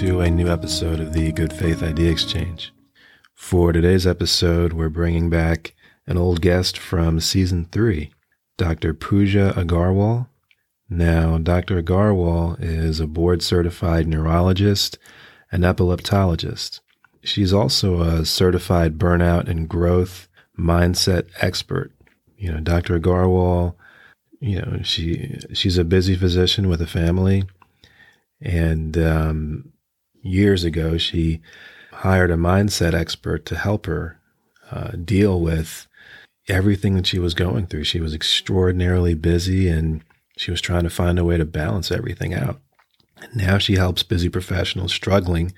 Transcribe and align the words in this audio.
To 0.00 0.22
a 0.22 0.30
new 0.30 0.48
episode 0.48 0.98
of 0.98 1.12
the 1.12 1.30
Good 1.30 1.52
Faith 1.52 1.82
Idea 1.82 2.10
Exchange. 2.10 2.72
For 3.34 3.70
today's 3.70 4.06
episode, 4.06 4.72
we're 4.72 4.88
bringing 4.88 5.28
back 5.28 5.74
an 6.06 6.16
old 6.16 6.40
guest 6.40 6.78
from 6.78 7.20
season 7.20 7.66
three, 7.70 8.10
Dr. 8.56 8.94
Pooja 8.94 9.52
Agarwal. 9.54 10.28
Now, 10.88 11.36
Dr. 11.36 11.82
Agarwal 11.82 12.56
is 12.62 12.98
a 12.98 13.06
board 13.06 13.42
certified 13.42 14.08
neurologist 14.08 14.96
and 15.52 15.64
epileptologist. 15.64 16.80
She's 17.22 17.52
also 17.52 18.00
a 18.00 18.24
certified 18.24 18.96
burnout 18.96 19.48
and 19.48 19.68
growth 19.68 20.28
mindset 20.58 21.28
expert. 21.42 21.92
You 22.38 22.52
know, 22.52 22.60
Dr. 22.60 22.98
Agarwal, 22.98 23.74
you 24.40 24.62
know, 24.62 24.80
she 24.82 25.40
she's 25.52 25.76
a 25.76 25.84
busy 25.84 26.16
physician 26.16 26.70
with 26.70 26.80
a 26.80 26.86
family, 26.86 27.44
and 28.40 28.96
um, 28.96 29.72
years 30.22 30.64
ago 30.64 30.98
she 30.98 31.40
hired 31.92 32.30
a 32.30 32.36
mindset 32.36 32.94
expert 32.94 33.44
to 33.46 33.56
help 33.56 33.86
her 33.86 34.20
uh, 34.70 34.92
deal 35.04 35.40
with 35.40 35.86
everything 36.48 36.94
that 36.94 37.06
she 37.06 37.18
was 37.18 37.34
going 37.34 37.66
through. 37.66 37.84
She 37.84 38.00
was 38.00 38.14
extraordinarily 38.14 39.14
busy, 39.14 39.68
and 39.68 40.02
she 40.36 40.50
was 40.50 40.60
trying 40.60 40.84
to 40.84 40.90
find 40.90 41.18
a 41.18 41.24
way 41.24 41.36
to 41.36 41.44
balance 41.44 41.90
everything 41.90 42.34
out. 42.34 42.60
And 43.20 43.36
now 43.36 43.58
she 43.58 43.74
helps 43.74 44.02
busy 44.02 44.28
professionals 44.28 44.92
struggling 44.92 45.52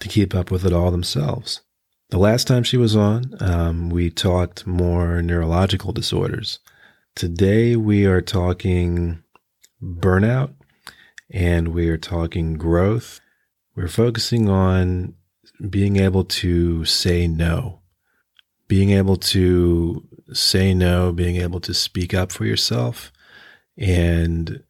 to 0.00 0.08
keep 0.08 0.34
up 0.34 0.50
with 0.50 0.64
it 0.64 0.72
all 0.72 0.90
themselves. 0.90 1.62
The 2.10 2.18
last 2.18 2.46
time 2.46 2.62
she 2.62 2.76
was 2.76 2.94
on, 2.94 3.34
um, 3.40 3.88
we 3.90 4.10
talked 4.10 4.66
more 4.66 5.22
neurological 5.22 5.92
disorders. 5.92 6.60
Today 7.16 7.74
we 7.74 8.04
are 8.04 8.20
talking 8.20 9.22
burnout 9.82 10.52
and 11.30 11.68
we 11.68 11.88
are 11.88 11.96
talking 11.96 12.54
growth. 12.54 13.20
We're 13.76 13.88
focusing 13.88 14.48
on 14.48 15.14
being 15.68 15.96
able 15.96 16.24
to 16.24 16.86
say 16.86 17.28
no, 17.28 17.82
being 18.68 18.90
able 18.90 19.18
to 19.18 20.08
say 20.32 20.72
no, 20.72 21.12
being 21.12 21.36
able 21.36 21.60
to 21.60 21.74
speak 21.74 22.14
up 22.14 22.32
for 22.32 22.46
yourself, 22.46 23.12
and, 23.76 24.62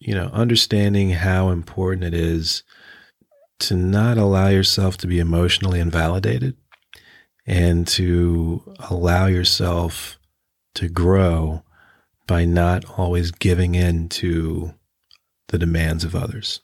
you 0.00 0.14
know, 0.16 0.30
understanding 0.32 1.10
how 1.10 1.50
important 1.50 2.02
it 2.04 2.14
is 2.14 2.64
to 3.60 3.76
not 3.76 4.18
allow 4.18 4.48
yourself 4.48 4.96
to 4.98 5.06
be 5.06 5.20
emotionally 5.20 5.78
invalidated 5.78 6.56
and 7.46 7.86
to 7.86 8.74
allow 8.90 9.26
yourself 9.26 10.18
to 10.74 10.88
grow 10.88 11.62
by 12.26 12.44
not 12.44 12.84
always 12.98 13.30
giving 13.30 13.76
in 13.76 14.08
to 14.08 14.74
the 15.48 15.58
demands 15.58 16.02
of 16.02 16.16
others. 16.16 16.63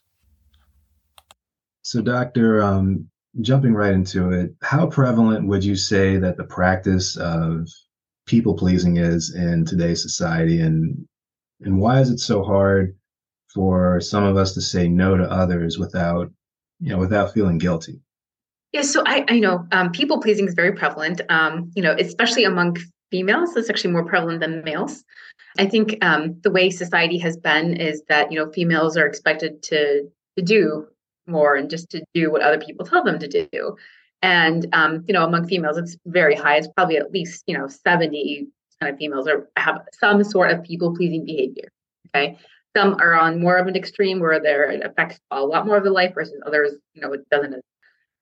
So, 1.83 2.03
Doctor, 2.03 2.63
um, 2.63 3.09
jumping 3.41 3.75
right 3.75 3.93
into 3.93 4.31
it, 4.31 4.55
how 4.63 4.87
prevalent 4.87 5.47
would 5.47 5.65
you 5.65 5.77
say 5.77 6.17
that 6.19 6.37
the 6.37 6.45
practice 6.45 7.17
of 7.17 7.69
people 8.27 8.55
pleasing 8.55 8.97
is 8.97 9.35
in 9.35 9.65
today's 9.65 10.03
society, 10.03 10.61
and 10.61 11.07
and 11.63 11.79
why 11.79 12.01
is 12.01 12.11
it 12.11 12.19
so 12.19 12.43
hard 12.43 12.97
for 13.53 14.01
some 14.01 14.25
of 14.25 14.37
us 14.37 14.55
to 14.55 14.61
say 14.61 14.89
no 14.89 15.17
to 15.17 15.31
others 15.31 15.79
without 15.79 16.31
you 16.81 16.91
know, 16.91 16.99
without 16.99 17.33
feeling 17.33 17.59
guilty? 17.59 18.01
Yeah, 18.73 18.83
so 18.83 19.03
I, 19.07 19.25
I 19.29 19.39
know 19.39 19.67
um, 19.73 19.91
people 19.93 20.21
pleasing 20.21 20.49
is 20.49 20.55
very 20.55 20.73
prevalent. 20.73 21.21
Um, 21.29 21.71
you 21.75 21.83
know, 21.83 21.95
especially 21.99 22.45
among 22.45 22.77
females, 23.11 23.55
it's 23.57 23.69
actually 23.69 23.93
more 23.93 24.05
prevalent 24.05 24.41
than 24.41 24.65
males. 24.65 25.05
I 25.59 25.67
think 25.67 25.99
um, 26.03 26.41
the 26.43 26.51
way 26.51 26.71
society 26.71 27.19
has 27.19 27.37
been 27.37 27.75
is 27.75 28.03
that 28.09 28.33
you 28.33 28.39
know 28.39 28.51
females 28.51 28.97
are 28.97 29.07
expected 29.07 29.63
to 29.65 30.09
to 30.37 30.43
do 30.43 30.87
more 31.31 31.55
and 31.55 31.71
just 31.71 31.91
to 31.91 32.05
do 32.15 32.31
what 32.31 32.43
other 32.43 32.59
people 32.59 32.85
tell 32.85 33.05
them 33.05 33.19
to 33.19 33.29
do. 33.29 33.77
And 34.23 34.67
um, 34.73 35.05
you 35.07 35.15
know, 35.15 35.25
among 35.25 35.49
females, 35.49 35.79
it's 35.79 35.97
very 36.07 36.35
high. 36.35 36.57
It's 36.57 36.69
probably 36.77 36.97
at 36.97 37.13
least 37.13 37.45
you 37.47 37.57
know 37.57 37.69
seventy 37.69 38.49
kind 38.81 38.93
of 38.93 38.99
females 38.99 39.27
are 39.27 39.49
have 39.57 39.81
some 39.99 40.23
sort 40.25 40.51
of 40.51 40.63
people 40.63 40.95
pleasing 40.95 41.25
behavior. 41.25 41.69
Okay, 42.09 42.39
some 42.77 42.95
are 43.01 43.15
on 43.15 43.41
more 43.41 43.57
of 43.57 43.67
an 43.67 43.77
extreme 43.77 44.21
where 44.21 44.41
there 44.41 44.71
it 44.71 44.85
affects 44.85 45.19
a 45.31 45.43
lot 45.43 45.67
more 45.67 45.77
of 45.77 45.85
the 45.85 45.91
life 45.91 46.15
versus 46.15 46.41
others, 46.47 46.73
you 46.95 47.03
know, 47.03 47.13
it 47.13 47.29
doesn't. 47.31 47.55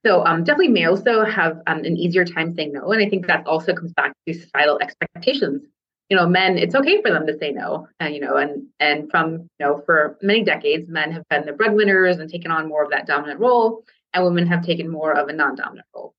So 0.06 0.24
um, 0.24 0.44
definitely 0.44 0.68
males 0.68 1.02
though 1.02 1.24
have 1.24 1.58
um, 1.66 1.78
an 1.78 1.97
easier 1.97 2.24
time 2.24 2.54
saying 2.54 2.72
no, 2.72 2.91
and 2.92 3.02
I 3.02 3.08
think 3.08 3.26
that 3.26 3.47
also 3.47 3.74
comes 3.74 3.92
back 3.92 4.12
to 4.26 4.34
societal 4.34 4.78
expectations. 4.80 5.62
You 6.08 6.16
know, 6.16 6.26
men, 6.26 6.56
it's 6.56 6.74
okay 6.74 7.02
for 7.02 7.10
them 7.10 7.26
to 7.26 7.36
say 7.38 7.52
no, 7.52 7.86
and 8.00 8.14
you 8.14 8.20
know, 8.20 8.36
and 8.36 8.66
and 8.80 9.10
from 9.10 9.32
you 9.32 9.66
know, 9.66 9.82
for 9.84 10.16
many 10.22 10.42
decades, 10.42 10.88
men 10.88 11.12
have 11.12 11.28
been 11.28 11.44
the 11.44 11.52
breadwinners 11.52 12.19
and 12.19 12.30
taken 12.30 12.50
on 12.50 12.69
more 12.69 12.82
of 12.82 12.91
that 12.91 13.06
dominant 13.06 13.41
role, 13.41 13.84
and 14.14 14.24
women 14.24 14.47
have 14.47 14.64
taken 14.64 14.88
more 14.88 15.12
of 15.12 15.28
a 15.28 15.32
non-dominant 15.32 15.86
role. 15.94 16.14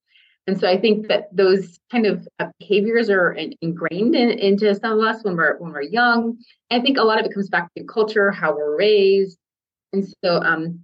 And 0.49 0.59
so 0.59 0.67
I 0.67 0.79
think 0.79 1.07
that 1.09 1.27
those 1.31 1.79
kind 1.91 2.07
of 2.07 2.27
uh, 2.39 2.47
behaviors 2.59 3.09
are 3.09 3.37
ingrained 3.61 4.15
in, 4.15 4.29
into 4.29 4.73
some 4.73 4.99
of 4.99 5.05
us 5.05 5.23
when 5.23 5.35
we're 5.35 5.57
when 5.57 5.71
we're 5.71 5.83
young. 5.83 6.37
I 6.71 6.79
think 6.79 6.97
a 6.97 7.03
lot 7.03 7.19
of 7.19 7.25
it 7.25 7.33
comes 7.33 7.49
back 7.49 7.69
to 7.75 7.83
culture, 7.83 8.31
how 8.31 8.55
we're 8.55 8.75
raised, 8.77 9.37
and 9.93 10.07
so 10.23 10.41
um, 10.41 10.79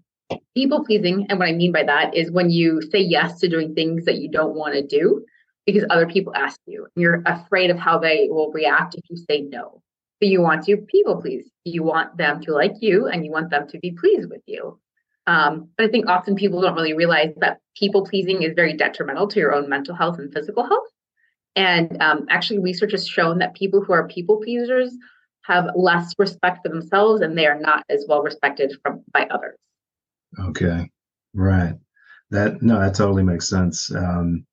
people 0.56 0.84
pleasing. 0.84 1.26
And 1.30 1.40
what 1.40 1.48
I 1.48 1.54
mean 1.54 1.72
by 1.72 1.84
that 1.84 2.16
is 2.16 2.32
when 2.32 2.50
you 2.50 2.82
say 2.92 3.00
yes 3.00 3.40
to 3.40 3.48
doing 3.48 3.74
things 3.74 4.06
that 4.06 4.18
you 4.18 4.30
don't 4.30 4.56
want 4.56 4.76
to 4.76 4.86
do 4.86 5.26
because 5.66 5.86
other 5.90 6.08
people 6.08 6.34
ask 6.36 6.60
you, 6.68 6.88
you're 6.96 7.24
afraid 7.26 7.70
of 7.70 7.78
how 7.78 7.98
they 7.98 8.28
will 8.30 8.52
react 8.52 8.96
if 8.96 9.02
you 9.10 9.18
say 9.30 9.42
no. 9.42 9.82
So 10.22 10.30
you 10.30 10.42
want 10.42 10.64
to 10.66 10.78
people 10.78 11.22
please. 11.22 11.50
You 11.66 11.84
want 11.84 12.18
them 12.18 12.42
to 12.42 12.54
like 12.54 12.76
you, 12.80 13.08
and 13.08 13.26
you 13.26 13.32
want 13.32 13.50
them 13.50 13.68
to 13.68 13.80
be 13.80 13.92
pleased 13.92 14.30
with 14.30 14.42
you. 14.46 14.80
Um, 15.28 15.70
but 15.78 15.88
I 15.88 15.90
think 15.90 16.08
often 16.08 16.36
people 16.36 16.62
don't 16.62 16.76
really 16.76 16.94
realize 16.94 17.34
that 17.38 17.60
people 17.76 18.06
pleasing 18.06 18.44
is 18.44 18.54
very 18.56 18.74
detrimental 18.74 19.28
to 19.28 19.40
your 19.40 19.54
own 19.54 19.68
mental 19.68 19.96
health 19.96 20.20
and 20.20 20.32
physical 20.32 20.66
health. 20.66 20.88
And 21.56 22.02
um, 22.02 22.28
actually, 22.30 22.60
research 22.60 22.92
has 22.92 23.08
shown 23.08 23.40
that 23.40 23.56
people 23.56 23.84
who 23.84 23.94
are 23.94 24.08
people 24.08 24.38
pleasers 24.38 24.96
have 25.46 25.68
less 25.76 26.14
respect 26.18 26.60
for 26.64 26.70
themselves 26.70 27.22
and 27.22 27.38
they 27.38 27.46
are 27.46 27.60
not 27.60 27.84
as 27.90 28.06
well 28.08 28.22
respected 28.22 28.74
from 28.82 29.04
by 29.12 29.28
others. 29.30 29.58
Okay, 30.40 30.90
right. 31.34 31.74
That 32.32 32.62
no, 32.62 32.80
that 32.80 32.96
totally 32.96 33.24
makes 33.24 33.48
sense. 33.48 33.94
Um, 33.94 34.46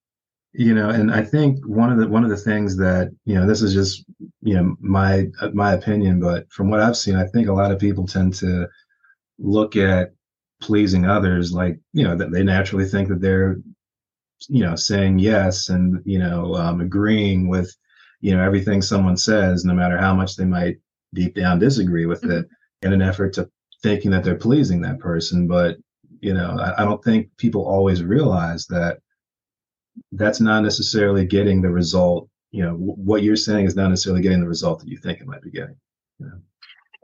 you 0.54 0.74
know, 0.74 0.90
and 0.90 1.10
I 1.10 1.22
think 1.22 1.64
one 1.66 1.90
of 1.90 1.98
the 1.98 2.06
one 2.08 2.24
of 2.24 2.30
the 2.30 2.36
things 2.36 2.76
that 2.76 3.10
you 3.24 3.34
know, 3.34 3.46
this 3.46 3.62
is 3.62 3.72
just 3.72 4.04
you 4.42 4.54
know 4.54 4.76
my 4.80 5.26
my 5.52 5.72
opinion, 5.72 6.20
but 6.20 6.50
from 6.52 6.70
what 6.70 6.80
I've 6.80 6.96
seen, 6.96 7.16
I 7.16 7.26
think 7.26 7.48
a 7.48 7.54
lot 7.54 7.72
of 7.72 7.78
people 7.78 8.06
tend 8.06 8.34
to 8.34 8.68
look 9.38 9.76
at 9.76 10.12
pleasing 10.62 11.04
others 11.04 11.52
like 11.52 11.78
you 11.92 12.04
know 12.04 12.16
that 12.16 12.30
they 12.30 12.42
naturally 12.42 12.84
think 12.84 13.08
that 13.08 13.20
they're 13.20 13.58
you 14.48 14.64
know 14.64 14.76
saying 14.76 15.18
yes 15.18 15.68
and 15.68 16.00
you 16.04 16.18
know 16.18 16.54
um, 16.54 16.80
agreeing 16.80 17.48
with 17.48 17.74
you 18.20 18.34
know 18.34 18.42
everything 18.42 18.80
someone 18.80 19.16
says 19.16 19.64
no 19.64 19.74
matter 19.74 19.98
how 19.98 20.14
much 20.14 20.36
they 20.36 20.44
might 20.44 20.76
deep 21.14 21.34
down 21.34 21.58
disagree 21.58 22.06
with 22.06 22.22
mm-hmm. 22.22 22.38
it 22.38 22.48
in 22.82 22.92
an 22.92 23.02
effort 23.02 23.32
to 23.32 23.48
thinking 23.82 24.10
that 24.10 24.22
they're 24.22 24.36
pleasing 24.36 24.80
that 24.80 25.00
person 25.00 25.48
but 25.48 25.76
you 26.20 26.32
know 26.32 26.56
I, 26.60 26.82
I 26.82 26.84
don't 26.84 27.02
think 27.02 27.28
people 27.38 27.66
always 27.66 28.04
realize 28.04 28.66
that 28.66 29.00
that's 30.12 30.40
not 30.40 30.62
necessarily 30.62 31.24
getting 31.26 31.62
the 31.62 31.70
result 31.70 32.28
you 32.50 32.62
know 32.62 32.74
what 32.74 33.22
you're 33.22 33.36
saying 33.36 33.66
is 33.66 33.76
not 33.76 33.88
necessarily 33.88 34.22
getting 34.22 34.40
the 34.40 34.48
result 34.48 34.80
that 34.80 34.88
you 34.88 34.96
think 34.96 35.20
it 35.20 35.26
might 35.26 35.42
be 35.42 35.50
getting 35.50 35.76
you 36.18 36.26
know? 36.26 36.40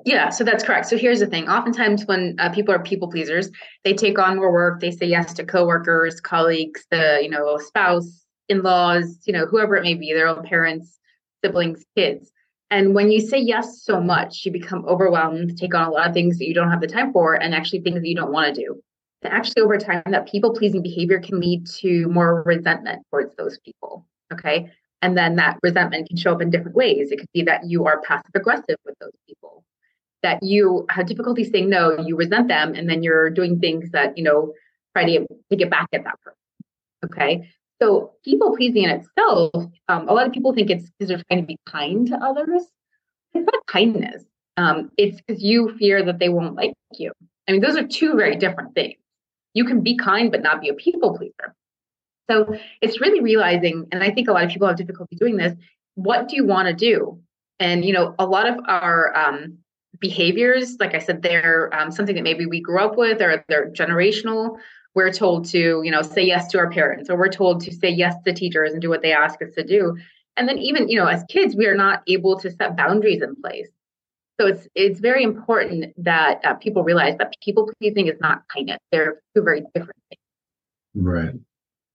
Yeah, 0.04 0.28
so 0.28 0.44
that's 0.44 0.62
correct. 0.62 0.86
So 0.86 0.96
here's 0.96 1.18
the 1.18 1.26
thing. 1.26 1.48
Oftentimes, 1.48 2.06
when 2.06 2.36
uh, 2.38 2.50
people 2.50 2.72
are 2.72 2.78
people 2.78 3.10
pleasers, 3.10 3.50
they 3.82 3.94
take 3.94 4.18
on 4.18 4.36
more 4.36 4.52
work. 4.52 4.80
They 4.80 4.92
say 4.92 5.06
yes 5.06 5.34
to 5.34 5.44
coworkers, 5.44 6.20
colleagues, 6.20 6.86
the 6.90 7.18
you 7.20 7.28
know 7.28 7.58
spouse, 7.58 8.24
in-laws, 8.48 9.18
you 9.26 9.32
know 9.32 9.46
whoever 9.46 9.74
it 9.76 9.82
may 9.82 9.94
be, 9.94 10.12
their 10.12 10.28
own 10.28 10.44
parents, 10.44 10.98
siblings, 11.44 11.84
kids. 11.96 12.30
And 12.70 12.94
when 12.94 13.10
you 13.10 13.20
say 13.20 13.38
yes 13.38 13.82
so 13.82 14.00
much, 14.00 14.44
you 14.44 14.52
become 14.52 14.84
overwhelmed, 14.86 15.58
take 15.58 15.74
on 15.74 15.88
a 15.88 15.90
lot 15.90 16.08
of 16.08 16.14
things 16.14 16.38
that 16.38 16.46
you 16.46 16.54
don't 16.54 16.70
have 16.70 16.80
the 16.80 16.86
time 16.86 17.12
for, 17.12 17.34
and 17.34 17.54
actually 17.54 17.80
things 17.80 18.00
that 18.00 18.08
you 18.08 18.14
don't 18.14 18.32
want 18.32 18.54
to 18.54 18.60
do. 18.60 18.82
Actually, 19.24 19.62
over 19.62 19.78
time, 19.78 20.02
that 20.06 20.28
people 20.28 20.54
pleasing 20.54 20.82
behavior 20.82 21.20
can 21.20 21.40
lead 21.40 21.66
to 21.66 22.06
more 22.08 22.42
resentment 22.44 23.02
towards 23.10 23.34
those 23.36 23.58
people. 23.64 24.06
Okay. 24.32 24.70
And 25.02 25.16
then 25.16 25.36
that 25.36 25.58
resentment 25.62 26.08
can 26.08 26.16
show 26.16 26.32
up 26.32 26.42
in 26.42 26.50
different 26.50 26.76
ways. 26.76 27.10
It 27.10 27.18
could 27.18 27.32
be 27.32 27.42
that 27.42 27.66
you 27.66 27.86
are 27.86 28.00
passive 28.02 28.30
aggressive 28.34 28.76
with 28.84 28.94
those 29.00 29.12
people 29.26 29.64
that 30.22 30.42
you 30.42 30.84
have 30.90 31.06
difficulty 31.06 31.44
saying 31.44 31.70
no, 31.70 31.98
you 31.98 32.16
resent 32.16 32.48
them, 32.48 32.74
and 32.74 32.88
then 32.88 33.02
you're 33.02 33.30
doing 33.30 33.60
things 33.60 33.90
that, 33.90 34.16
you 34.16 34.24
know, 34.24 34.52
try 34.94 35.04
to, 35.04 35.26
to 35.50 35.56
get 35.56 35.70
back 35.70 35.88
at 35.92 36.04
that 36.04 36.20
person. 36.20 36.38
Okay. 37.04 37.48
So 37.80 38.14
people 38.24 38.56
pleasing 38.56 38.82
in 38.82 38.90
itself, 38.90 39.52
um, 39.88 40.08
a 40.08 40.12
lot 40.12 40.26
of 40.26 40.32
people 40.32 40.52
think 40.52 40.70
it's 40.70 40.90
because 40.90 41.08
they're 41.08 41.22
trying 41.30 41.42
to 41.42 41.46
be 41.46 41.56
kind 41.66 42.08
to 42.08 42.16
others. 42.16 42.62
It's 43.34 43.46
not 43.46 43.66
kindness. 43.66 44.24
Um, 44.56 44.90
it's 44.96 45.20
because 45.20 45.42
you 45.42 45.76
fear 45.78 46.02
that 46.04 46.18
they 46.18 46.28
won't 46.28 46.56
like 46.56 46.72
you. 46.94 47.12
I 47.48 47.52
mean, 47.52 47.60
those 47.60 47.76
are 47.76 47.86
two 47.86 48.16
very 48.16 48.34
different 48.34 48.74
things. 48.74 48.96
You 49.58 49.64
can 49.64 49.80
be 49.82 49.94
kind 49.96 50.30
but 50.30 50.42
not 50.42 50.60
be 50.60 50.68
a 50.68 50.74
people 50.74 51.16
pleaser. 51.16 51.48
So 52.30 52.54
it's 52.82 53.00
really 53.00 53.20
realizing, 53.20 53.86
and 53.90 54.02
I 54.02 54.10
think 54.10 54.28
a 54.28 54.32
lot 54.32 54.44
of 54.44 54.50
people 54.50 54.68
have 54.68 54.76
difficulty 54.76 55.16
doing 55.16 55.36
this. 55.36 55.54
What 55.94 56.28
do 56.28 56.36
you 56.36 56.44
want 56.46 56.68
to 56.68 56.74
do? 56.74 57.20
And 57.58 57.84
you 57.84 57.92
know, 57.92 58.14
a 58.18 58.26
lot 58.26 58.46
of 58.48 58.56
our 58.66 59.16
um, 59.16 59.58
behaviors, 59.98 60.76
like 60.78 60.94
I 60.94 61.00
said, 61.00 61.22
they're 61.22 61.74
um, 61.74 61.90
something 61.90 62.14
that 62.14 62.22
maybe 62.22 62.46
we 62.46 62.60
grew 62.60 62.80
up 62.86 62.96
with 62.96 63.20
or 63.20 63.44
they're 63.48 63.70
generational. 63.70 64.58
We're 64.94 65.12
told 65.12 65.40
to, 65.46 65.82
you 65.84 65.90
know, 65.90 66.02
say 66.02 66.22
yes 66.22 66.48
to 66.48 66.58
our 66.58 66.70
parents, 66.70 67.10
or 67.10 67.16
we're 67.16 67.28
told 67.28 67.60
to 67.64 67.74
say 67.74 67.90
yes 67.90 68.14
to 68.24 68.32
teachers 68.32 68.72
and 68.72 68.82
do 68.82 68.88
what 68.88 69.02
they 69.02 69.12
ask 69.12 69.40
us 69.42 69.54
to 69.54 69.64
do. 69.64 69.96
And 70.36 70.48
then 70.48 70.58
even, 70.58 70.88
you 70.88 70.98
know, 70.98 71.06
as 71.06 71.24
kids, 71.28 71.56
we 71.56 71.66
are 71.66 71.76
not 71.76 72.02
able 72.06 72.38
to 72.38 72.50
set 72.50 72.76
boundaries 72.76 73.22
in 73.22 73.34
place. 73.42 73.68
So 74.40 74.46
it's 74.46 74.68
it's 74.74 75.00
very 75.00 75.24
important 75.24 75.92
that 75.96 76.40
uh, 76.44 76.54
people 76.54 76.84
realize 76.84 77.16
that 77.18 77.34
people 77.42 77.70
pleasing 77.80 78.06
is 78.06 78.18
not 78.20 78.42
kindness. 78.54 78.78
They're 78.92 79.20
two 79.34 79.42
very 79.42 79.62
different 79.74 80.00
things. 80.08 80.20
Right. 80.94 81.34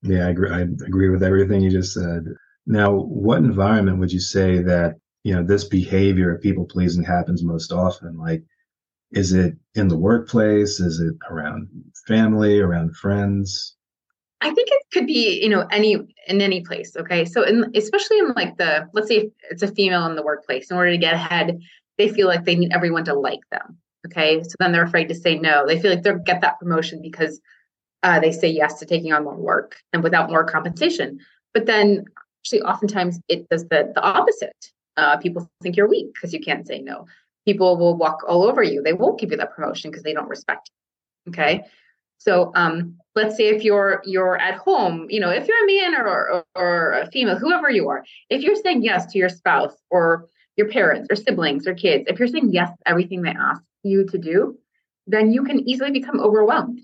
Yeah, 0.02 0.28
I 0.28 0.30
agree. 0.32 0.50
I 0.50 0.62
agree 0.62 1.10
with 1.10 1.24
everything 1.24 1.62
you 1.62 1.72
just 1.72 1.94
said. 1.94 2.26
Now, 2.66 2.94
what 2.94 3.38
environment 3.38 4.00
would 4.00 4.12
you 4.12 4.20
say 4.20 4.62
that 4.62 4.96
you 5.24 5.34
know 5.34 5.44
this 5.44 5.64
behavior 5.64 6.36
of 6.36 6.42
people 6.42 6.66
pleasing 6.66 7.04
happens 7.04 7.44
most 7.44 7.72
often? 7.72 8.18
Like, 8.18 8.44
is 9.12 9.32
it 9.32 9.56
in 9.76 9.88
the 9.88 9.98
workplace? 9.98 10.82
Is 10.82 11.00
it 11.00 11.16
around 11.30 11.70
family? 12.08 12.60
Around 12.60 12.98
friends? 12.98 13.76
I 14.42 14.54
think 14.54 14.68
it 14.70 14.84
could 14.92 15.08
be, 15.08 15.42
you 15.42 15.48
know, 15.48 15.66
any 15.72 15.94
in 16.28 16.42
any 16.42 16.62
place. 16.62 16.98
Okay, 16.98 17.24
so 17.24 17.44
in 17.44 17.72
especially 17.76 18.20
in 18.20 18.34
like 18.34 18.58
the 18.58 18.90
let's 18.94 19.08
say 19.08 19.32
it's 19.50 19.64
a 19.64 19.70
female 19.70 20.06
in 20.08 20.18
the 20.18 20.24
workplace, 20.24 20.70
in 20.70 20.76
order 20.76 20.92
to 20.92 20.98
get 20.98 21.14
ahead, 21.14 21.58
they 21.98 22.10
feel 22.10 22.28
like 22.28 22.46
they 22.46 22.56
need 22.56 22.74
everyone 22.74 23.06
to 23.06 23.14
like 23.14 23.42
them. 23.52 23.78
Okay, 24.06 24.44
so 24.44 24.56
then 24.60 24.72
they're 24.72 24.84
afraid 24.84 25.08
to 25.10 25.16
say 25.16 25.38
no. 25.38 25.66
They 25.66 25.80
feel 25.80 25.92
like 25.92 26.04
they'll 26.04 26.18
get 26.20 26.42
that 26.42 26.60
promotion 26.60 27.02
because 27.02 27.40
uh, 28.04 28.20
they 28.20 28.32
say 28.32 28.50
yes 28.50 28.80
to 28.80 28.86
taking 28.86 29.14
on 29.14 29.24
more 29.24 29.36
work 29.36 29.78
and 29.94 30.04
without 30.04 30.30
more 30.30 30.44
compensation. 30.44 31.20
But 31.54 31.66
then, 31.68 32.04
actually, 32.42 32.62
oftentimes 32.64 33.20
it 33.30 33.48
does 33.50 33.64
the, 33.70 33.92
the 33.96 34.02
opposite. 34.02 34.72
Uh, 34.98 35.18
people 35.18 35.50
think 35.62 35.78
you're 35.78 35.88
weak 35.88 36.14
because 36.14 36.34
you 36.34 36.40
can't 36.40 36.68
say 36.68 36.80
no. 36.80 37.06
People 37.46 37.78
will 37.78 37.96
walk 37.96 38.24
all 38.28 38.44
over 38.44 38.62
you. 38.62 38.84
They 38.84 38.94
won't 38.94 39.20
give 39.20 39.32
you 39.32 39.38
that 39.38 39.56
promotion 39.56 39.90
because 39.90 40.04
they 40.04 40.14
don't 40.14 40.30
respect 40.30 40.70
you. 41.26 41.32
Okay. 41.32 41.64
So 42.18 42.52
um, 42.56 42.98
let's 43.16 43.36
say 43.36 43.50
if 43.50 43.64
you're 43.64 44.02
you're 44.06 44.38
at 44.38 44.56
home, 44.56 45.08
you 45.10 45.20
know, 45.20 45.30
if 45.30 45.48
you're 45.48 45.64
a 45.64 45.68
man 45.68 45.96
or, 45.96 46.08
or, 46.08 46.46
or 46.56 46.92
a 46.94 47.12
female, 47.12 47.38
whoever 47.38 47.70
you 47.70 47.90
are, 47.90 48.04
if 48.30 48.42
you're 48.42 48.56
saying 48.56 48.84
yes 48.84 49.12
to 49.12 49.18
your 49.18 49.30
spouse 49.30 49.76
or 49.90 50.28
your 50.56 50.70
parents 50.70 51.08
or 51.10 51.16
siblings 51.16 51.68
or 51.68 51.74
kids, 51.74 52.06
if 52.08 52.20
you're 52.20 52.28
saying 52.28 52.52
yes 52.52 52.70
to 52.70 52.90
everything 52.90 53.22
they 53.22 53.32
ask 53.32 53.62
you 53.84 54.06
to 54.08 54.18
do, 54.18 54.58
then 55.08 55.32
you 55.32 55.44
can 55.44 55.68
easily 55.68 55.92
become 55.92 56.20
overwhelmed. 56.20 56.80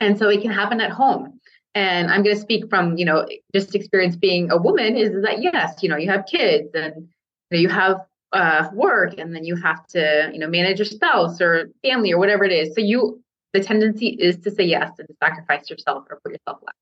And 0.00 0.18
so 0.18 0.28
it 0.28 0.40
can 0.42 0.50
happen 0.50 0.80
at 0.80 0.90
home. 0.90 1.40
And 1.74 2.10
i'm 2.10 2.22
going 2.22 2.34
to 2.34 2.40
speak 2.40 2.68
from 2.70 2.96
you 2.96 3.04
know 3.04 3.26
just 3.54 3.74
experience 3.74 4.16
being 4.16 4.50
a 4.50 4.56
woman 4.56 4.96
is 4.96 5.10
that 5.22 5.42
yes 5.42 5.82
you 5.82 5.88
know 5.88 5.98
you 5.98 6.08
have 6.10 6.24
kids 6.24 6.70
and 6.74 7.08
you, 7.50 7.68
have 7.68 7.98
uh, 8.32 8.68
work 8.72 9.14
and 9.18 9.34
then 9.34 9.44
you 9.44 9.54
have 9.54 9.86
to 9.88 10.30
you 10.32 10.38
know 10.38 10.48
manage 10.48 10.78
your 10.78 10.86
spouse 10.86 11.40
or 11.40 11.70
family 11.82 12.10
or 12.10 12.18
whatever 12.18 12.44
it 12.44 12.52
is. 12.52 12.74
So 12.74 12.80
you 12.80 13.22
the 13.52 13.60
tendency 13.60 14.08
is 14.08 14.38
to 14.38 14.50
say 14.50 14.64
yes 14.64 14.92
and 14.98 15.06
to 15.08 15.14
sacrifice 15.22 15.68
yourself 15.70 16.04
or 16.10 16.18
put 16.24 16.32
yourself 16.32 16.58
last 16.64 16.76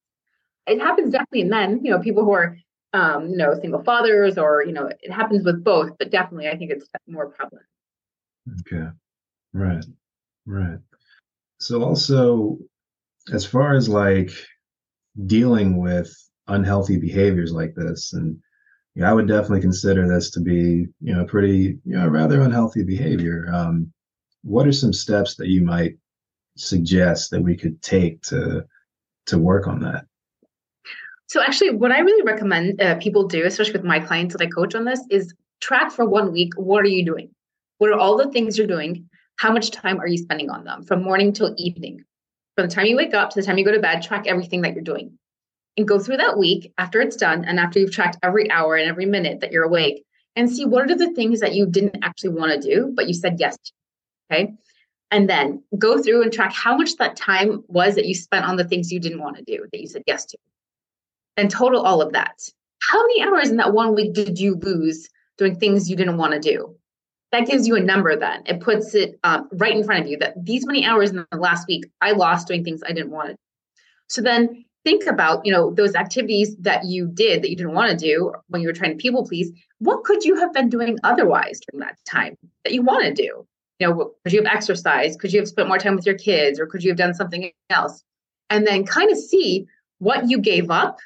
it 0.66 0.80
happens 0.80 1.12
definitely 1.12 1.42
in 1.42 1.48
men 1.48 1.80
you 1.84 1.90
know 1.90 1.98
people 1.98 2.24
who 2.24 2.32
are 2.32 2.56
um, 2.96 3.28
you 3.28 3.36
know 3.36 3.54
single 3.60 3.82
fathers 3.82 4.38
or 4.38 4.64
you 4.64 4.72
know 4.72 4.86
it 4.86 5.12
happens 5.12 5.44
with 5.44 5.62
both 5.62 5.90
but 5.98 6.10
definitely 6.10 6.48
i 6.48 6.56
think 6.56 6.70
it's 6.70 6.88
more 7.06 7.28
prevalent 7.30 7.66
okay 8.60 8.88
right 9.52 9.84
right 10.46 10.78
so 11.58 11.82
also 11.82 12.58
as 13.32 13.44
far 13.44 13.74
as 13.74 13.88
like 13.88 14.30
dealing 15.26 15.76
with 15.76 16.12
unhealthy 16.48 16.96
behaviors 16.98 17.52
like 17.52 17.74
this 17.74 18.12
and 18.12 18.38
yeah, 18.96 19.10
I 19.10 19.12
would 19.12 19.28
definitely 19.28 19.60
consider 19.60 20.08
this 20.08 20.30
to 20.30 20.40
be, 20.40 20.86
you 21.02 21.14
know, 21.14 21.26
pretty, 21.26 21.78
you 21.84 21.96
know, 21.96 22.08
rather 22.08 22.40
unhealthy 22.40 22.82
behavior. 22.82 23.46
Um, 23.52 23.92
what 24.42 24.66
are 24.66 24.72
some 24.72 24.94
steps 24.94 25.36
that 25.36 25.48
you 25.48 25.62
might 25.62 25.96
suggest 26.56 27.30
that 27.30 27.42
we 27.42 27.56
could 27.56 27.80
take 27.82 28.22
to 28.22 28.64
to 29.26 29.38
work 29.38 29.66
on 29.66 29.80
that? 29.80 30.06
So 31.28 31.42
actually, 31.42 31.70
what 31.70 31.92
I 31.92 32.00
really 32.00 32.22
recommend 32.22 32.80
uh, 32.80 32.96
people 32.96 33.26
do, 33.26 33.44
especially 33.44 33.72
with 33.72 33.84
my 33.84 33.98
clients 33.98 34.34
that 34.34 34.42
I 34.42 34.48
coach 34.48 34.74
on 34.74 34.84
this, 34.84 35.00
is 35.10 35.34
track 35.60 35.90
for 35.90 36.04
one 36.04 36.32
week. 36.32 36.52
What 36.56 36.84
are 36.84 36.88
you 36.88 37.04
doing? 37.04 37.30
What 37.78 37.90
are 37.90 37.98
all 37.98 38.16
the 38.16 38.30
things 38.30 38.56
you're 38.56 38.66
doing? 38.66 39.08
How 39.36 39.52
much 39.52 39.70
time 39.70 40.00
are 40.00 40.06
you 40.06 40.18
spending 40.18 40.50
on 40.50 40.64
them 40.64 40.82
from 40.82 41.02
morning 41.02 41.32
till 41.32 41.54
evening? 41.58 42.04
from 42.56 42.68
the 42.68 42.74
time 42.74 42.86
you 42.86 42.96
wake 42.96 43.14
up 43.14 43.30
to 43.30 43.40
the 43.40 43.46
time 43.46 43.58
you 43.58 43.64
go 43.64 43.72
to 43.72 43.80
bed, 43.80 44.02
track 44.02 44.26
everything 44.26 44.62
that 44.62 44.74
you're 44.74 44.82
doing. 44.82 45.16
And 45.76 45.86
go 45.86 45.98
through 45.98 46.16
that 46.16 46.38
week 46.38 46.72
after 46.78 47.02
it's 47.02 47.16
done 47.16 47.44
and 47.44 47.60
after 47.60 47.78
you've 47.78 47.92
tracked 47.92 48.16
every 48.22 48.50
hour 48.50 48.76
and 48.76 48.88
every 48.88 49.04
minute 49.04 49.40
that 49.40 49.52
you're 49.52 49.64
awake 49.64 50.02
and 50.34 50.50
see 50.50 50.64
what 50.64 50.90
are 50.90 50.96
the 50.96 51.12
things 51.12 51.40
that 51.40 51.54
you 51.54 51.66
didn't 51.66 52.02
actually 52.02 52.30
want 52.30 52.50
to 52.52 52.68
do, 52.68 52.92
but 52.96 53.08
you 53.08 53.12
said 53.12 53.36
yes 53.38 53.58
to. 53.58 53.72
Okay. 54.32 54.54
And 55.10 55.28
then 55.28 55.62
go 55.78 56.02
through 56.02 56.22
and 56.22 56.32
track 56.32 56.52
how 56.54 56.76
much 56.78 56.96
that 56.96 57.14
time 57.14 57.62
was 57.68 57.94
that 57.94 58.06
you 58.06 58.14
spent 58.14 58.46
on 58.46 58.56
the 58.56 58.64
things 58.64 58.90
you 58.90 58.98
didn't 58.98 59.20
want 59.20 59.36
to 59.36 59.44
do 59.44 59.66
that 59.70 59.80
you 59.80 59.86
said 59.86 60.02
yes 60.06 60.24
to. 60.26 60.38
And 61.36 61.50
total 61.50 61.82
all 61.82 62.00
of 62.00 62.12
that. 62.12 62.40
How 62.82 63.02
many 63.02 63.22
hours 63.22 63.50
in 63.50 63.56
that 63.56 63.72
one 63.72 63.94
week 63.94 64.14
did 64.14 64.38
you 64.38 64.54
lose 64.56 65.08
doing 65.38 65.58
things 65.58 65.90
you 65.90 65.96
didn't 65.96 66.16
want 66.16 66.32
to 66.32 66.40
do? 66.40 66.76
that 67.32 67.46
gives 67.46 67.66
you 67.66 67.76
a 67.76 67.80
number 67.80 68.16
then. 68.16 68.42
It 68.46 68.60
puts 68.60 68.94
it 68.94 69.18
um, 69.24 69.48
right 69.52 69.74
in 69.74 69.84
front 69.84 70.02
of 70.02 70.08
you 70.08 70.16
that 70.18 70.34
these 70.42 70.64
many 70.66 70.84
hours 70.84 71.10
in 71.10 71.26
the 71.30 71.38
last 71.38 71.66
week 71.68 71.84
i 72.00 72.12
lost 72.12 72.48
doing 72.48 72.64
things 72.64 72.82
i 72.86 72.92
didn't 72.92 73.10
want 73.10 73.30
to 73.30 73.36
so 74.08 74.22
then 74.22 74.64
think 74.84 75.06
about 75.06 75.44
you 75.44 75.52
know 75.52 75.72
those 75.72 75.94
activities 75.94 76.56
that 76.58 76.84
you 76.84 77.08
did 77.08 77.42
that 77.42 77.50
you 77.50 77.56
didn't 77.56 77.74
want 77.74 77.90
to 77.90 77.96
do 77.96 78.32
when 78.48 78.62
you 78.62 78.68
were 78.68 78.72
trying 78.72 78.92
to 78.92 79.02
people 79.02 79.26
please. 79.26 79.50
What 79.78 80.04
could 80.04 80.24
you 80.24 80.36
have 80.36 80.52
been 80.52 80.70
doing 80.70 80.98
otherwise 81.02 81.60
during 81.68 81.84
that 81.84 81.98
time 82.08 82.36
that 82.64 82.72
you 82.72 82.82
want 82.82 83.04
to 83.04 83.12
do? 83.12 83.46
You 83.78 83.88
know 83.88 84.12
could 84.22 84.32
you 84.32 84.42
have 84.42 84.54
exercised? 84.54 85.18
Could 85.18 85.32
you 85.32 85.40
have 85.40 85.48
spent 85.48 85.68
more 85.68 85.78
time 85.78 85.96
with 85.96 86.06
your 86.06 86.16
kids 86.16 86.60
or 86.60 86.66
could 86.66 86.82
you 86.82 86.90
have 86.90 86.98
done 86.98 87.14
something 87.14 87.50
else? 87.68 88.02
And 88.48 88.66
then 88.66 88.86
kind 88.86 89.10
of 89.10 89.18
see 89.18 89.66
what 89.98 90.30
you 90.30 90.38
gave 90.38 90.70
up 90.70 90.98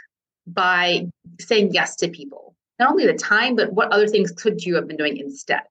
by 0.55 1.07
saying 1.41 1.73
yes 1.73 1.97
to 1.97 2.09
people 2.09 2.55
not 2.79 2.91
only 2.91 3.07
the 3.07 3.15
time 3.15 3.57
but 3.57 3.73
what 3.73 3.93
other 3.93 4.07
things 4.07 4.31
could 4.33 4.65
you 4.65 4.75
have 4.75 4.87
been 4.87 4.97
doing 4.97 5.17
instead 5.17 5.63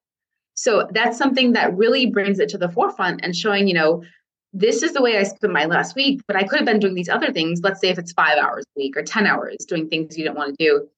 so 0.59 0.89
that's 0.91 1.17
something 1.17 1.53
that 1.53 1.77
really 1.77 2.07
brings 2.07 2.37
it 2.37 2.49
to 2.49 2.57
the 2.57 2.67
forefront 2.67 3.21
and 3.23 3.33
showing, 3.33 3.65
you 3.65 3.73
know, 3.73 4.03
this 4.51 4.83
is 4.83 4.91
the 4.91 5.01
way 5.01 5.17
I 5.17 5.23
spent 5.23 5.53
my 5.53 5.63
last 5.63 5.95
week, 5.95 6.19
but 6.27 6.35
I 6.35 6.43
could 6.43 6.59
have 6.59 6.65
been 6.65 6.81
doing 6.81 6.95
these 6.95 7.07
other 7.07 7.31
things. 7.31 7.61
Let's 7.63 7.79
say 7.79 7.87
if 7.87 7.97
it's 7.97 8.11
five 8.11 8.37
hours 8.37 8.65
a 8.75 8.79
week 8.81 8.97
or 8.97 9.01
10 9.01 9.25
hours 9.25 9.55
doing 9.69 9.87
things 9.87 10.17
you 10.17 10.25
don't 10.25 10.35
want 10.35 10.57
to 10.57 10.65
do. 10.65 10.89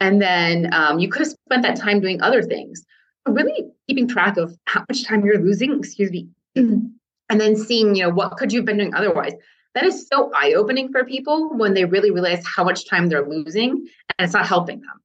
And 0.00 0.20
then 0.20 0.74
um, 0.74 0.98
you 0.98 1.08
could 1.08 1.20
have 1.20 1.28
spent 1.28 1.62
that 1.62 1.76
time 1.76 2.00
doing 2.00 2.20
other 2.22 2.42
things. 2.42 2.84
Really 3.24 3.70
keeping 3.86 4.08
track 4.08 4.36
of 4.36 4.58
how 4.64 4.84
much 4.88 5.04
time 5.04 5.24
you're 5.24 5.38
losing, 5.38 5.78
excuse 5.78 6.10
me, 6.10 6.26
and 6.56 6.90
then 7.30 7.54
seeing, 7.54 7.94
you 7.94 8.02
know, 8.02 8.10
what 8.10 8.36
could 8.36 8.52
you 8.52 8.58
have 8.58 8.66
been 8.66 8.78
doing 8.78 8.96
otherwise. 8.96 9.34
That 9.74 9.84
is 9.84 10.06
so 10.06 10.30
eye 10.34 10.54
opening 10.54 10.90
for 10.92 11.04
people 11.04 11.50
when 11.56 11.74
they 11.74 11.84
really 11.84 12.10
realize 12.10 12.44
how 12.46 12.64
much 12.64 12.88
time 12.88 13.08
they're 13.08 13.28
losing 13.28 13.70
and 13.70 14.24
it's 14.24 14.32
not 14.32 14.46
helping 14.46 14.80
them 14.80 15.00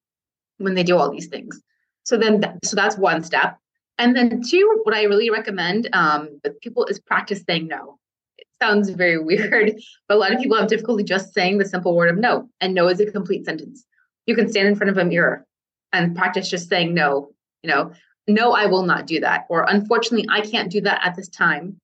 when 0.57 0.75
they 0.75 0.83
do 0.83 0.97
all 0.97 1.09
these 1.09 1.27
things. 1.27 1.61
So 2.03 2.17
then, 2.17 2.41
th- 2.41 2.53
so 2.63 2.75
that's 2.75 2.97
one 2.97 3.23
step. 3.23 3.57
And 3.97 4.15
then 4.15 4.41
two, 4.41 4.79
what 4.83 4.95
I 4.95 5.03
really 5.03 5.29
recommend 5.29 5.89
um, 5.93 6.39
with 6.43 6.59
people 6.61 6.85
is 6.85 6.99
practice 6.99 7.43
saying 7.47 7.67
no. 7.67 7.97
It 8.37 8.47
sounds 8.61 8.89
very 8.91 9.17
weird, 9.23 9.73
but 10.07 10.15
a 10.15 10.17
lot 10.17 10.33
of 10.33 10.39
people 10.39 10.57
have 10.57 10.67
difficulty 10.67 11.03
just 11.03 11.33
saying 11.33 11.57
the 11.57 11.65
simple 11.65 11.95
word 11.95 12.09
of 12.09 12.17
no. 12.17 12.47
And 12.61 12.73
no 12.73 12.87
is 12.87 12.99
a 12.99 13.11
complete 13.11 13.45
sentence. 13.45 13.85
You 14.27 14.35
can 14.35 14.49
stand 14.49 14.67
in 14.67 14.75
front 14.75 14.91
of 14.91 14.97
a 14.97 15.05
mirror 15.05 15.45
and 15.91 16.15
practice 16.15 16.49
just 16.49 16.69
saying 16.69 16.93
no. 16.93 17.31
You 17.63 17.69
know, 17.69 17.91
no, 18.27 18.53
I 18.53 18.67
will 18.67 18.83
not 18.83 19.07
do 19.07 19.19
that. 19.21 19.45
Or 19.49 19.63
unfortunately, 19.67 20.27
I 20.29 20.41
can't 20.41 20.71
do 20.71 20.81
that 20.81 21.01
at 21.03 21.15
this 21.15 21.27
time. 21.27 21.79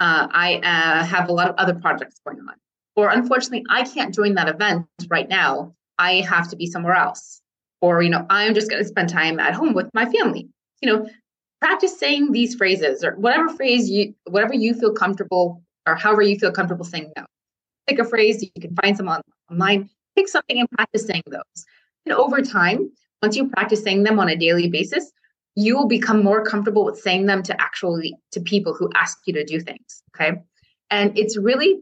Uh, 0.00 0.28
I 0.30 0.56
uh, 0.56 1.04
have 1.04 1.28
a 1.28 1.32
lot 1.32 1.48
of 1.48 1.56
other 1.56 1.74
projects 1.74 2.20
going 2.24 2.38
on. 2.40 2.54
Or 2.96 3.10
unfortunately, 3.10 3.64
I 3.68 3.84
can't 3.84 4.14
join 4.14 4.34
that 4.34 4.48
event 4.48 4.86
right 5.08 5.28
now. 5.28 5.74
I 5.98 6.20
have 6.20 6.48
to 6.50 6.56
be 6.56 6.66
somewhere 6.66 6.94
else. 6.94 7.40
Or, 7.80 8.02
you 8.02 8.10
know, 8.10 8.26
I'm 8.28 8.54
just 8.54 8.70
going 8.70 8.82
to 8.82 8.88
spend 8.88 9.08
time 9.08 9.38
at 9.38 9.54
home 9.54 9.72
with 9.72 9.88
my 9.94 10.04
family. 10.06 10.48
You 10.82 10.92
know, 10.92 11.08
practice 11.60 11.98
saying 11.98 12.32
these 12.32 12.54
phrases 12.54 13.02
or 13.04 13.16
whatever 13.16 13.48
phrase 13.48 13.90
you 13.90 14.14
whatever 14.24 14.54
you 14.54 14.74
feel 14.74 14.92
comfortable 14.92 15.62
or 15.86 15.96
however 15.96 16.22
you 16.22 16.38
feel 16.38 16.52
comfortable 16.52 16.84
saying 16.84 17.10
no 17.16 17.24
pick 17.86 17.98
a 17.98 18.04
phrase 18.04 18.42
you 18.42 18.60
can 18.60 18.74
find 18.76 18.96
some 18.96 19.08
online 19.50 19.88
pick 20.16 20.28
something 20.28 20.60
and 20.60 20.70
practice 20.70 21.06
saying 21.06 21.22
those 21.26 21.66
and 22.06 22.14
over 22.14 22.40
time 22.40 22.90
once 23.22 23.36
you 23.36 23.48
practice 23.48 23.82
saying 23.82 24.02
them 24.04 24.18
on 24.18 24.28
a 24.28 24.36
daily 24.36 24.68
basis 24.68 25.10
you 25.58 25.76
will 25.76 25.88
become 25.88 26.22
more 26.22 26.44
comfortable 26.44 26.84
with 26.84 26.98
saying 26.98 27.26
them 27.26 27.42
to 27.42 27.60
actually 27.60 28.14
to 28.30 28.40
people 28.40 28.72
who 28.72 28.88
ask 28.94 29.18
you 29.26 29.32
to 29.32 29.44
do 29.44 29.60
things 29.60 30.02
okay 30.14 30.40
and 30.90 31.16
it's 31.18 31.36
really 31.36 31.80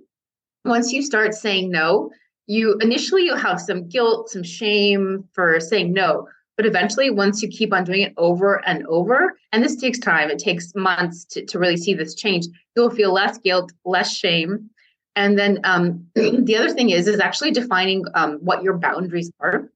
once 0.64 0.92
you 0.92 1.02
start 1.02 1.34
saying 1.34 1.70
no 1.70 2.10
you 2.46 2.78
initially 2.80 3.24
you'll 3.24 3.36
have 3.36 3.60
some 3.60 3.88
guilt 3.88 4.30
some 4.30 4.42
shame 4.42 5.24
for 5.34 5.60
saying 5.60 5.92
no 5.92 6.26
but 6.56 6.64
eventually, 6.64 7.10
once 7.10 7.42
you 7.42 7.48
keep 7.48 7.72
on 7.72 7.84
doing 7.84 8.00
it 8.00 8.14
over 8.16 8.66
and 8.66 8.86
over, 8.86 9.38
and 9.52 9.62
this 9.62 9.76
takes 9.76 9.98
time, 9.98 10.30
it 10.30 10.38
takes 10.38 10.74
months 10.74 11.24
to, 11.26 11.44
to 11.44 11.58
really 11.58 11.76
see 11.76 11.92
this 11.92 12.14
change, 12.14 12.46
you'll 12.74 12.90
feel 12.90 13.12
less 13.12 13.36
guilt, 13.38 13.72
less 13.84 14.14
shame. 14.14 14.70
And 15.16 15.38
then 15.38 15.60
um, 15.64 16.06
the 16.14 16.56
other 16.56 16.70
thing 16.70 16.90
is, 16.90 17.08
is 17.08 17.20
actually 17.20 17.50
defining 17.50 18.04
um, 18.14 18.38
what 18.40 18.62
your 18.62 18.78
boundaries 18.78 19.30
are. 19.38 19.70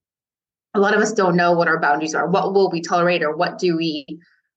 A 0.73 0.79
lot 0.79 0.93
of 0.93 1.01
us 1.01 1.11
don't 1.11 1.35
know 1.35 1.51
what 1.53 1.67
our 1.67 1.79
boundaries 1.79 2.15
are. 2.15 2.27
What 2.27 2.53
will 2.53 2.69
we 2.71 2.81
tolerate 2.81 3.23
or 3.23 3.35
what 3.35 3.57
do 3.57 3.75
we 3.75 4.05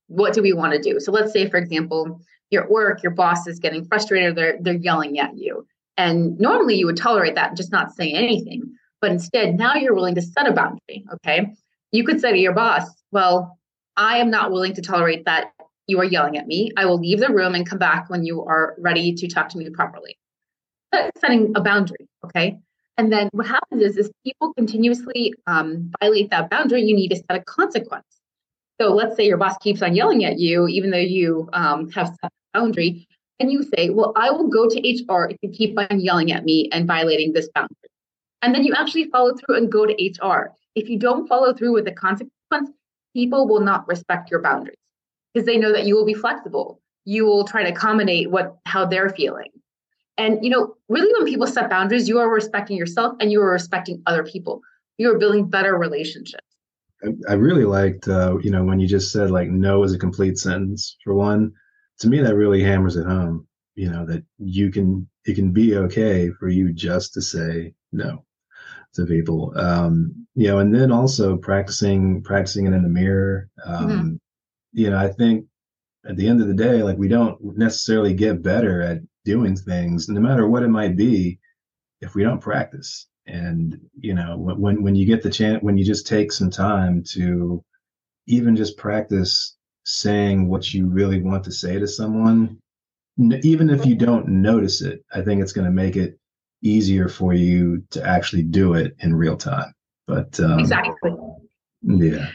what 0.08 0.34
do 0.34 0.42
we 0.42 0.52
want 0.52 0.72
to 0.74 0.78
do? 0.78 1.00
So 1.00 1.10
let's 1.10 1.32
say, 1.32 1.48
for 1.48 1.56
example, 1.56 2.20
you're 2.50 2.64
at 2.64 2.70
work, 2.70 3.02
your 3.02 3.12
boss 3.12 3.46
is 3.46 3.58
getting 3.58 3.84
frustrated, 3.84 4.36
they're 4.36 4.58
they're 4.60 4.74
yelling 4.74 5.18
at 5.18 5.36
you. 5.36 5.66
And 5.96 6.38
normally 6.38 6.76
you 6.76 6.86
would 6.86 6.96
tolerate 6.96 7.34
that 7.36 7.48
and 7.48 7.56
just 7.56 7.72
not 7.72 7.92
say 7.92 8.12
anything. 8.12 8.62
But 9.00 9.12
instead, 9.12 9.56
now 9.56 9.74
you're 9.74 9.94
willing 9.94 10.14
to 10.14 10.22
set 10.22 10.48
a 10.48 10.52
boundary. 10.52 11.04
Okay. 11.14 11.52
You 11.92 12.04
could 12.04 12.20
say 12.20 12.32
to 12.32 12.38
your 12.38 12.54
boss, 12.54 12.84
Well, 13.12 13.58
I 13.96 14.18
am 14.18 14.30
not 14.30 14.50
willing 14.50 14.74
to 14.74 14.82
tolerate 14.82 15.24
that 15.26 15.52
you 15.86 15.98
are 16.00 16.04
yelling 16.04 16.36
at 16.36 16.46
me. 16.46 16.72
I 16.76 16.86
will 16.86 16.98
leave 16.98 17.20
the 17.20 17.32
room 17.32 17.54
and 17.54 17.68
come 17.68 17.78
back 17.78 18.08
when 18.08 18.24
you 18.24 18.42
are 18.42 18.74
ready 18.78 19.14
to 19.14 19.28
talk 19.28 19.48
to 19.50 19.58
me 19.58 19.68
properly. 19.70 20.18
Setting 21.18 21.52
a 21.54 21.60
boundary. 21.60 22.08
Okay. 22.24 22.56
And 22.96 23.12
then 23.12 23.28
what 23.32 23.46
happens 23.46 23.82
is, 23.82 23.96
is 23.96 24.10
people 24.24 24.52
continuously 24.54 25.34
um, 25.46 25.90
violate 26.00 26.30
that 26.30 26.48
boundary. 26.50 26.82
You 26.82 26.94
need 26.94 27.08
to 27.08 27.16
set 27.16 27.30
a 27.30 27.40
consequence. 27.40 28.06
So 28.80 28.92
let's 28.92 29.16
say 29.16 29.26
your 29.26 29.36
boss 29.36 29.56
keeps 29.58 29.82
on 29.82 29.94
yelling 29.94 30.24
at 30.24 30.38
you, 30.38 30.68
even 30.68 30.90
though 30.90 30.98
you 30.98 31.48
um, 31.52 31.90
have 31.90 32.08
set 32.08 32.18
a 32.54 32.58
boundary, 32.58 33.06
and 33.40 33.50
you 33.50 33.62
say, 33.62 33.90
Well, 33.90 34.12
I 34.16 34.30
will 34.30 34.48
go 34.48 34.68
to 34.68 34.78
HR 34.78 35.28
if 35.30 35.36
you 35.42 35.50
keep 35.50 35.78
on 35.78 36.00
yelling 36.00 36.32
at 36.32 36.44
me 36.44 36.68
and 36.72 36.86
violating 36.86 37.32
this 37.32 37.48
boundary. 37.54 37.76
And 38.42 38.54
then 38.54 38.64
you 38.64 38.74
actually 38.76 39.04
follow 39.10 39.34
through 39.34 39.56
and 39.56 39.72
go 39.72 39.86
to 39.86 39.92
HR. 39.92 40.52
If 40.74 40.88
you 40.88 40.98
don't 40.98 41.28
follow 41.28 41.54
through 41.54 41.72
with 41.72 41.84
the 41.84 41.92
consequence, 41.92 42.70
people 43.14 43.48
will 43.48 43.60
not 43.60 43.88
respect 43.88 44.30
your 44.30 44.42
boundaries 44.42 44.76
because 45.32 45.46
they 45.46 45.56
know 45.56 45.72
that 45.72 45.86
you 45.86 45.94
will 45.94 46.04
be 46.04 46.14
flexible. 46.14 46.80
You 47.04 47.26
will 47.26 47.44
try 47.44 47.62
to 47.62 47.70
accommodate 47.70 48.30
what 48.30 48.56
how 48.66 48.86
they're 48.86 49.10
feeling. 49.10 49.50
And 50.16 50.44
you 50.44 50.50
know, 50.50 50.74
really 50.88 51.12
when 51.18 51.26
people 51.26 51.46
set 51.46 51.70
boundaries, 51.70 52.08
you 52.08 52.18
are 52.18 52.28
respecting 52.28 52.76
yourself 52.76 53.16
and 53.20 53.32
you 53.32 53.40
are 53.42 53.50
respecting 53.50 54.02
other 54.06 54.24
people. 54.24 54.60
You 54.98 55.12
are 55.12 55.18
building 55.18 55.48
better 55.48 55.76
relationships. 55.76 56.44
I, 57.28 57.34
really 57.34 57.64
liked, 57.64 58.08
uh, 58.08 58.38
you 58.38 58.50
know, 58.50 58.64
when 58.64 58.80
you 58.80 58.86
just 58.86 59.12
said 59.12 59.30
like 59.30 59.48
no 59.48 59.82
is 59.82 59.92
a 59.92 59.98
complete 59.98 60.38
sentence 60.38 60.96
for 61.04 61.14
one. 61.14 61.52
To 62.00 62.08
me, 62.08 62.20
that 62.20 62.34
really 62.34 62.62
hammers 62.62 62.96
it 62.96 63.06
home. 63.06 63.46
You 63.74 63.90
know 63.90 64.06
that 64.06 64.24
you 64.38 64.70
can 64.70 65.08
it 65.24 65.34
can 65.34 65.50
be 65.50 65.76
okay 65.76 66.30
for 66.30 66.48
you 66.48 66.72
just 66.72 67.12
to 67.14 67.22
say 67.22 67.74
no 67.92 68.24
to 68.94 69.06
people. 69.06 69.52
Um, 69.56 70.26
you 70.34 70.48
know, 70.48 70.58
and 70.58 70.74
then 70.74 70.92
also 70.92 71.36
practicing 71.36 72.22
practicing 72.22 72.66
it 72.66 72.72
in 72.72 72.82
the 72.82 72.88
mirror. 72.88 73.48
Um, 73.64 73.88
mm-hmm. 73.88 74.14
You 74.72 74.90
know, 74.90 74.98
I 74.98 75.08
think 75.08 75.46
at 76.06 76.16
the 76.16 76.28
end 76.28 76.40
of 76.40 76.48
the 76.48 76.54
day, 76.54 76.82
like 76.82 76.98
we 76.98 77.08
don't 77.08 77.38
necessarily 77.56 78.14
get 78.14 78.42
better 78.42 78.80
at 78.80 78.98
doing 79.24 79.56
things, 79.56 80.08
no 80.08 80.20
matter 80.20 80.46
what 80.48 80.62
it 80.62 80.68
might 80.68 80.96
be, 80.96 81.38
if 82.00 82.14
we 82.14 82.22
don't 82.22 82.40
practice. 82.40 83.06
And 83.26 83.80
you 83.98 84.14
know 84.14 84.36
when 84.36 84.82
when 84.82 84.94
you 84.94 85.06
get 85.06 85.22
the 85.22 85.30
chance 85.30 85.62
when 85.62 85.78
you 85.78 85.84
just 85.84 86.06
take 86.06 86.30
some 86.30 86.50
time 86.50 87.02
to 87.12 87.64
even 88.26 88.54
just 88.54 88.76
practice 88.76 89.56
saying 89.86 90.48
what 90.48 90.74
you 90.74 90.86
really 90.86 91.22
want 91.22 91.42
to 91.44 91.52
say 91.52 91.78
to 91.78 91.88
someone 91.88 92.58
even 93.42 93.70
if 93.70 93.86
you 93.86 93.94
don't 93.94 94.26
notice 94.26 94.82
it 94.82 95.04
i 95.14 95.22
think 95.22 95.40
it's 95.40 95.52
going 95.52 95.64
to 95.64 95.70
make 95.70 95.94
it 95.96 96.18
easier 96.64 97.08
for 97.08 97.34
you 97.34 97.84
to 97.90 98.04
actually 98.04 98.42
do 98.42 98.74
it 98.74 98.96
in 99.00 99.14
real 99.14 99.36
time. 99.36 99.72
But 100.06 100.40
um, 100.40 100.58
exactly. 100.58 101.12
yeah. 101.82 102.30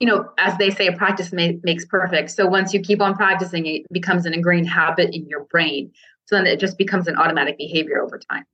You 0.00 0.08
know 0.08 0.30
as 0.38 0.56
they 0.58 0.70
say 0.70 0.90
practice 0.94 1.32
ma- 1.32 1.58
makes 1.62 1.84
perfect. 1.84 2.30
So 2.30 2.46
once 2.46 2.72
you 2.72 2.80
keep 2.80 3.02
on 3.02 3.14
practicing 3.14 3.66
it 3.66 3.82
becomes 3.92 4.26
an 4.26 4.34
ingrained 4.34 4.68
habit 4.68 5.14
in 5.14 5.26
your 5.28 5.44
brain 5.44 5.92
so 6.26 6.36
then 6.36 6.46
it 6.46 6.60
just 6.60 6.78
becomes 6.78 7.08
an 7.08 7.16
automatic 7.16 7.56
behavior 7.58 8.02
over 8.02 8.18
time 8.18 8.44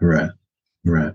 right 0.00 0.30
Right. 0.86 1.14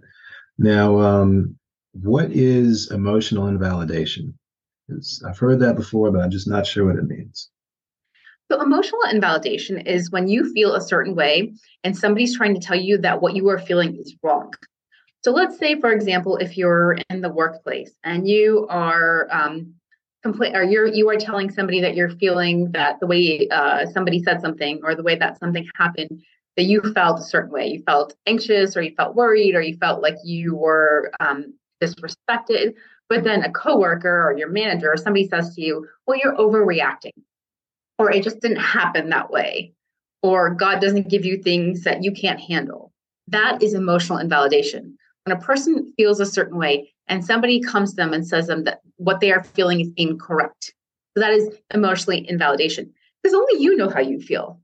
Now, 0.57 0.99
um, 0.99 1.57
what 1.93 2.29
is 2.31 2.91
emotional 2.91 3.47
invalidation? 3.47 4.37
It's, 4.89 5.23
I've 5.23 5.39
heard 5.39 5.61
that 5.61 5.77
before, 5.77 6.11
but 6.11 6.21
I'm 6.21 6.29
just 6.29 6.47
not 6.47 6.67
sure 6.67 6.85
what 6.85 6.97
it 6.97 7.07
means. 7.07 7.49
So, 8.51 8.61
emotional 8.61 9.01
invalidation 9.09 9.79
is 9.79 10.11
when 10.11 10.27
you 10.27 10.51
feel 10.53 10.75
a 10.75 10.81
certain 10.81 11.15
way 11.15 11.53
and 11.85 11.97
somebody's 11.97 12.35
trying 12.35 12.53
to 12.53 12.59
tell 12.59 12.77
you 12.77 12.97
that 12.97 13.21
what 13.21 13.33
you 13.33 13.47
are 13.49 13.57
feeling 13.57 13.95
is 13.95 14.13
wrong. 14.21 14.53
So, 15.23 15.31
let's 15.31 15.57
say, 15.57 15.79
for 15.79 15.91
example, 15.91 16.35
if 16.35 16.57
you're 16.57 16.97
in 17.09 17.21
the 17.21 17.29
workplace 17.29 17.93
and 18.03 18.27
you 18.27 18.67
are 18.69 19.29
um, 19.31 19.75
or 20.23 20.63
you're 20.63 20.87
you 20.87 21.09
are 21.09 21.17
telling 21.17 21.49
somebody 21.49 21.81
that 21.81 21.95
you're 21.95 22.09
feeling 22.09 22.71
that 22.71 22.99
the 22.99 23.07
way 23.07 23.47
uh, 23.49 23.85
somebody 23.87 24.21
said 24.21 24.41
something 24.41 24.79
or 24.83 24.95
the 24.95 25.03
way 25.03 25.15
that 25.15 25.39
something 25.39 25.67
happened 25.75 26.21
that 26.57 26.63
you 26.63 26.81
felt 26.93 27.19
a 27.19 27.23
certain 27.23 27.51
way. 27.51 27.67
You 27.67 27.81
felt 27.83 28.15
anxious 28.25 28.75
or 28.75 28.81
you 28.81 28.93
felt 28.95 29.15
worried 29.15 29.55
or 29.55 29.61
you 29.61 29.77
felt 29.77 30.01
like 30.01 30.17
you 30.23 30.55
were 30.55 31.11
um, 31.19 31.53
disrespected. 31.81 32.73
But 33.09 33.23
then 33.23 33.43
a 33.43 33.51
coworker 33.51 34.27
or 34.27 34.37
your 34.37 34.49
manager 34.49 34.91
or 34.91 34.97
somebody 34.97 35.27
says 35.27 35.55
to 35.55 35.61
you, 35.61 35.87
well, 36.05 36.19
you're 36.21 36.35
overreacting 36.35 37.11
or 37.97 38.11
it 38.11 38.23
just 38.23 38.41
didn't 38.41 38.57
happen 38.57 39.09
that 39.09 39.31
way 39.31 39.73
or 40.21 40.53
God 40.53 40.79
doesn't 40.81 41.09
give 41.09 41.25
you 41.25 41.37
things 41.37 41.83
that 41.83 42.03
you 42.03 42.11
can't 42.11 42.39
handle. 42.39 42.91
That 43.27 43.61
is 43.61 43.73
emotional 43.73 44.19
invalidation. 44.19 44.97
When 45.25 45.37
a 45.37 45.41
person 45.41 45.93
feels 45.97 46.19
a 46.19 46.25
certain 46.25 46.57
way 46.57 46.93
and 47.11 47.23
somebody 47.23 47.59
comes 47.61 47.91
to 47.91 47.95
them 47.97 48.13
and 48.13 48.25
says 48.25 48.47
them 48.47 48.63
that 48.63 48.81
what 48.95 49.19
they 49.19 49.31
are 49.31 49.43
feeling 49.43 49.81
is 49.81 49.91
incorrect. 49.97 50.73
So 51.13 51.21
that 51.21 51.33
is 51.33 51.49
emotionally 51.73 52.27
invalidation 52.27 52.91
because 53.21 53.35
only 53.35 53.61
you 53.61 53.75
know 53.75 53.89
how 53.89 53.99
you 53.99 54.19
feel 54.19 54.59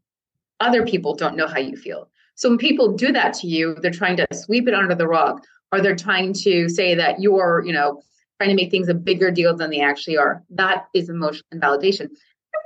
other 0.60 0.86
people 0.86 1.13
don't 1.13 1.36
know 1.36 1.48
how 1.48 1.60
you 1.60 1.75
feel. 1.75 2.10
So 2.36 2.50
when 2.50 2.58
people 2.58 2.96
do 2.96 3.12
that 3.12 3.34
to 3.36 3.48
you, 3.48 3.75
they're 3.82 3.92
trying 3.92 4.18
to 4.18 4.27
sweep 4.32 4.68
it 4.68 4.74
under 4.74 4.96
the 4.96 5.08
rug, 5.08 5.42
or 5.72 5.82
they're 5.82 5.96
trying 5.96 6.34
to 6.46 6.70
say 6.70 6.96
that 6.96 7.20
you're, 7.20 7.63
you 7.66 7.74
know, 7.74 8.01
trying 8.39 8.50
to 8.50 8.56
make 8.56 8.72
things 8.72 8.88
a 8.88 8.94
bigger 8.94 9.30
deal 9.30 9.56
than 9.56 9.70
they 9.70 9.82
actually 9.82 10.18
are. 10.18 10.44
That 10.50 10.86
is 10.94 11.10
emotional 11.10 11.46
invalidation. 11.51 12.10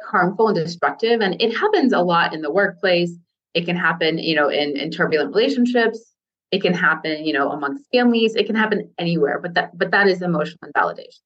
Harmful 0.10 0.50
and 0.50 0.56
destructive. 0.56 1.22
And 1.22 1.42
it 1.42 1.56
happens 1.56 1.94
a 1.94 2.02
lot 2.02 2.34
in 2.34 2.42
the 2.42 2.52
workplace. 2.52 3.12
It 3.54 3.66
can 3.66 3.76
happen, 3.76 4.18
you 4.20 4.36
know, 4.36 4.50
in, 4.50 4.78
in 4.78 4.92
turbulent 4.92 5.34
relationships. 5.34 6.11
It 6.52 6.62
can 6.62 6.74
happen, 6.74 7.26
you 7.26 7.34
know, 7.34 7.52
amongst 7.52 7.86
families. 7.92 8.36
It 8.36 8.46
can 8.46 8.56
happen 8.56 8.92
anywhere. 8.98 9.40
But 9.40 9.54
that 9.56 9.78
but 9.78 9.92
that 9.92 10.08
is 10.08 10.22
emotional 10.22 10.60
invalidation. 10.68 11.24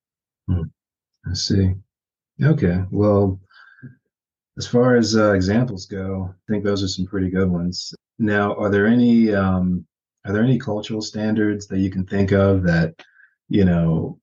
Hmm. 0.48 0.62
I 1.30 1.34
see. 1.34 1.74
Okay. 2.44 2.84
Well, 2.92 3.40
as 4.58 4.68
far 4.68 4.96
as 4.96 5.16
uh, 5.16 5.34
examples 5.34 5.86
go, 5.86 6.30
I 6.32 6.52
think 6.52 6.64
those 6.64 6.84
are 6.84 6.88
some 6.88 7.06
pretty 7.06 7.30
good 7.30 7.50
ones. 7.50 7.94
Now, 8.20 8.56
are 8.56 8.70
there 8.70 8.88
any 8.88 9.34
um, 9.34 9.86
are 10.26 10.34
there 10.34 10.44
any 10.44 10.58
cultural 10.58 11.02
standards 11.02 11.68
that 11.68 11.80
you 11.80 11.90
can 11.90 12.06
think 12.06 12.32
of 12.32 12.64
that 12.64 12.94
you 13.50 13.66
know 13.66 14.20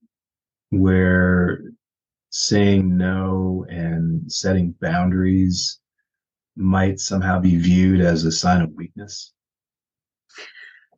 where 0.71 1.63
saying 2.31 2.97
no 2.97 3.67
and 3.69 4.31
setting 4.33 4.75
boundaries 4.81 5.81
might 6.57 6.99
somehow 6.99 7.39
be 7.39 7.57
viewed 7.57 8.01
as 8.01 8.25
a 8.25 8.33
sign 8.33 8.63
of 8.63 8.73
weakness? 8.73 9.33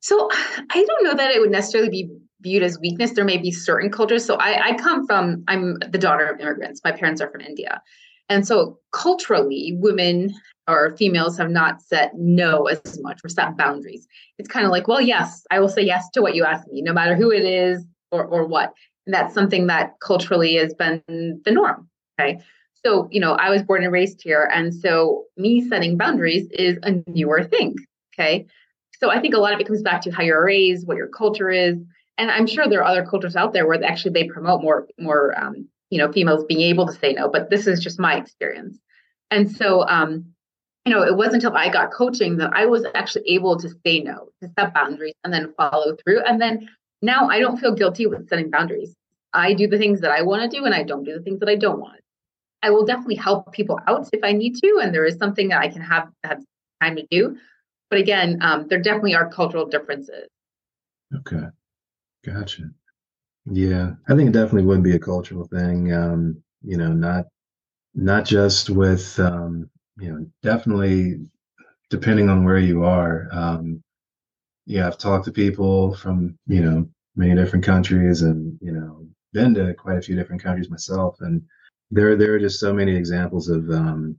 So 0.04 0.28
I 0.30 0.84
don't 0.84 1.04
know 1.04 1.14
that 1.14 1.30
it 1.30 1.40
would 1.40 1.50
necessarily 1.50 1.88
be 1.88 2.10
viewed 2.42 2.62
as 2.62 2.78
weakness. 2.78 3.12
There 3.12 3.24
may 3.24 3.38
be 3.38 3.50
certain 3.50 3.90
cultures. 3.90 4.22
So 4.22 4.34
I, 4.34 4.62
I 4.62 4.74
come 4.74 5.06
from, 5.06 5.42
I'm 5.48 5.78
the 5.78 5.96
daughter 5.96 6.26
of 6.26 6.38
immigrants. 6.40 6.82
My 6.84 6.92
parents 6.92 7.22
are 7.22 7.30
from 7.30 7.40
India. 7.40 7.80
And 8.28 8.46
so 8.46 8.78
culturally, 8.92 9.72
women 9.78 10.34
or 10.68 10.94
females 10.98 11.38
have 11.38 11.48
not 11.48 11.80
said 11.80 12.10
no 12.14 12.66
as 12.66 13.00
much 13.00 13.18
or 13.24 13.30
set 13.30 13.56
boundaries. 13.56 14.06
It's 14.36 14.46
kind 14.46 14.66
of 14.66 14.72
like, 14.72 14.88
well, 14.88 15.00
yes, 15.00 15.46
I 15.50 15.58
will 15.58 15.70
say 15.70 15.80
yes 15.80 16.10
to 16.10 16.20
what 16.20 16.34
you 16.34 16.44
ask 16.44 16.68
me, 16.68 16.82
no 16.82 16.92
matter 16.92 17.16
who 17.16 17.30
it 17.32 17.44
is 17.46 17.82
or, 18.12 18.26
or 18.26 18.46
what. 18.46 18.74
And 19.06 19.14
that's 19.14 19.32
something 19.32 19.68
that 19.68 19.94
culturally 20.00 20.56
has 20.56 20.74
been 20.74 21.02
the 21.08 21.50
norm. 21.50 21.88
Okay. 22.20 22.40
So, 22.84 23.08
you 23.10 23.20
know, 23.20 23.32
I 23.36 23.48
was 23.48 23.62
born 23.62 23.82
and 23.82 23.92
raised 23.92 24.20
here. 24.22 24.50
And 24.52 24.74
so 24.74 25.24
me 25.38 25.66
setting 25.66 25.96
boundaries 25.96 26.46
is 26.50 26.78
a 26.82 27.02
newer 27.06 27.42
thing. 27.42 27.76
Okay. 28.12 28.44
So 29.04 29.10
I 29.10 29.20
think 29.20 29.34
a 29.34 29.38
lot 29.38 29.52
of 29.52 29.60
it 29.60 29.66
comes 29.66 29.82
back 29.82 30.00
to 30.02 30.10
how 30.10 30.22
you're 30.22 30.42
raised, 30.42 30.88
what 30.88 30.96
your 30.96 31.08
culture 31.08 31.50
is. 31.50 31.76
And 32.16 32.30
I'm 32.30 32.46
sure 32.46 32.66
there 32.66 32.80
are 32.82 32.90
other 32.90 33.04
cultures 33.04 33.36
out 33.36 33.52
there 33.52 33.66
where 33.66 33.84
actually 33.84 34.12
they 34.12 34.24
promote 34.24 34.62
more, 34.62 34.86
more 34.98 35.38
um, 35.38 35.68
you 35.90 35.98
know 35.98 36.10
females 36.10 36.42
being 36.46 36.62
able 36.62 36.86
to 36.86 36.92
say 36.94 37.12
no 37.12 37.28
but 37.28 37.50
this 37.50 37.66
is 37.66 37.80
just 37.80 38.00
my 38.00 38.16
experience. 38.16 38.78
And 39.30 39.54
so 39.54 39.86
um 39.86 40.24
you 40.86 40.92
know 40.94 41.02
it 41.02 41.16
wasn't 41.16 41.44
until 41.44 41.54
i 41.54 41.68
got 41.68 41.92
coaching 41.92 42.38
that 42.38 42.50
i 42.54 42.64
was 42.64 42.86
actually 42.94 43.28
able 43.28 43.58
to 43.58 43.68
say 43.84 44.00
no 44.00 44.28
to 44.40 44.48
set 44.58 44.72
boundaries 44.72 45.14
and 45.22 45.32
then 45.34 45.52
follow 45.56 45.94
through. 45.96 46.20
And 46.22 46.40
then 46.40 46.66
now 47.02 47.28
i 47.28 47.38
don't 47.38 47.58
feel 47.58 47.74
guilty 47.74 48.06
with 48.06 48.28
setting 48.28 48.50
boundaries. 48.50 48.94
I 49.34 49.52
do 49.52 49.66
the 49.66 49.78
things 49.78 50.00
that 50.00 50.12
i 50.12 50.22
want 50.22 50.40
to 50.42 50.56
do 50.56 50.64
and 50.64 50.74
i 50.74 50.82
don't 50.82 51.04
do 51.04 51.14
the 51.14 51.22
things 51.22 51.40
that 51.40 51.48
i 51.48 51.56
don't 51.56 51.80
want 51.80 52.00
i 52.62 52.70
will 52.70 52.84
definitely 52.84 53.16
help 53.16 53.52
people 53.52 53.78
out 53.86 54.08
if 54.12 54.22
i 54.24 54.32
need 54.32 54.54
to 54.56 54.80
and 54.80 54.94
there 54.94 55.04
is 55.04 55.16
something 55.16 55.48
that 55.48 55.60
i 55.60 55.68
can 55.68 55.82
have 55.82 56.08
have 56.22 56.40
time 56.80 56.96
to 56.96 57.06
do 57.10 57.36
but 57.94 58.00
again 58.00 58.38
um, 58.42 58.66
there 58.68 58.80
definitely 58.80 59.14
are 59.14 59.28
cultural 59.30 59.66
differences 59.66 60.28
okay 61.14 61.46
gotcha 62.24 62.64
yeah, 63.46 63.92
I 64.08 64.14
think 64.14 64.30
it 64.30 64.32
definitely 64.32 64.64
would 64.64 64.82
be 64.82 64.96
a 64.96 64.98
cultural 64.98 65.46
thing. 65.46 65.92
Um, 65.92 66.42
you 66.62 66.76
know, 66.78 66.92
not 66.92 67.26
not 67.94 68.24
just 68.24 68.70
with 68.70 69.18
um, 69.20 69.68
you 69.98 70.12
know, 70.12 70.26
definitely 70.42 71.20
depending 71.90 72.28
on 72.30 72.44
where 72.44 72.58
you 72.58 72.84
are. 72.84 73.28
Um, 73.32 73.82
yeah, 74.66 74.86
I've 74.86 74.98
talked 74.98 75.26
to 75.26 75.32
people 75.32 75.94
from 75.96 76.38
you 76.46 76.62
know 76.62 76.88
many 77.16 77.34
different 77.34 77.64
countries, 77.64 78.22
and 78.22 78.58
you 78.62 78.72
know, 78.72 79.06
been 79.34 79.54
to 79.54 79.74
quite 79.74 79.98
a 79.98 80.02
few 80.02 80.16
different 80.16 80.42
countries 80.42 80.70
myself, 80.70 81.16
and 81.20 81.42
there 81.90 82.16
there 82.16 82.34
are 82.34 82.40
just 82.40 82.60
so 82.60 82.72
many 82.72 82.96
examples 82.96 83.50
of 83.50 83.68
um, 83.70 84.18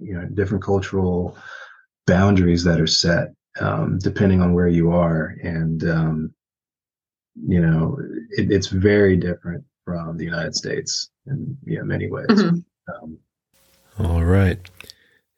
you 0.00 0.14
know 0.14 0.26
different 0.34 0.64
cultural 0.64 1.36
boundaries 2.06 2.64
that 2.64 2.80
are 2.80 2.86
set 2.86 3.28
um, 3.60 3.98
depending 3.98 4.40
on 4.40 4.52
where 4.52 4.68
you 4.68 4.92
are, 4.92 5.34
and 5.42 5.84
um, 5.84 6.34
you 7.46 7.60
know 7.60 7.98
it, 8.30 8.50
it's 8.50 8.68
very 8.68 9.16
different 9.16 9.64
from 9.84 10.16
the 10.16 10.24
United 10.24 10.54
States 10.54 11.10
in 11.26 11.56
you 11.64 11.78
know, 11.78 11.84
many 11.84 12.10
ways. 12.10 12.26
Mm-hmm. 12.28 13.04
Um, 13.04 13.18
All 13.98 14.24
right, 14.24 14.58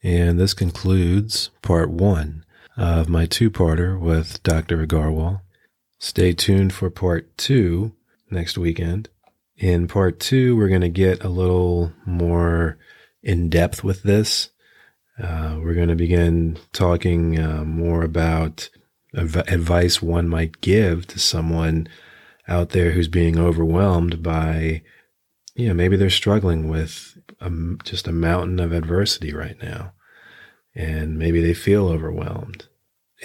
and 0.02 0.38
this 0.38 0.54
concludes 0.54 1.50
part 1.62 1.90
one 1.90 2.44
of 2.76 3.08
my 3.08 3.26
two-parter 3.26 3.98
with 3.98 4.42
Dr. 4.42 4.86
Agarwal. 4.86 5.40
Stay 5.98 6.32
tuned 6.32 6.72
for 6.72 6.90
part 6.90 7.36
two 7.36 7.92
next 8.30 8.56
weekend. 8.56 9.08
In 9.56 9.88
part 9.88 10.20
two, 10.20 10.56
we're 10.56 10.68
going 10.68 10.82
to 10.82 10.88
get 10.88 11.24
a 11.24 11.28
little 11.28 11.92
more 12.06 12.78
in 13.20 13.48
depth 13.48 13.82
with 13.82 14.04
this. 14.04 14.50
Uh, 15.20 15.58
we're 15.60 15.74
going 15.74 15.88
to 15.88 15.96
begin 15.96 16.58
talking 16.72 17.38
uh, 17.38 17.64
more 17.64 18.02
about 18.02 18.70
av- 19.16 19.36
advice 19.48 20.00
one 20.00 20.28
might 20.28 20.60
give 20.60 21.06
to 21.08 21.18
someone 21.18 21.88
out 22.46 22.70
there 22.70 22.92
who's 22.92 23.08
being 23.08 23.38
overwhelmed 23.38 24.22
by, 24.22 24.82
you 25.54 25.68
know, 25.68 25.74
maybe 25.74 25.96
they're 25.96 26.10
struggling 26.10 26.68
with 26.68 27.18
a, 27.40 27.50
just 27.84 28.06
a 28.06 28.12
mountain 28.12 28.60
of 28.60 28.72
adversity 28.72 29.32
right 29.32 29.60
now. 29.62 29.92
And 30.74 31.18
maybe 31.18 31.40
they 31.40 31.54
feel 31.54 31.88
overwhelmed. 31.88 32.68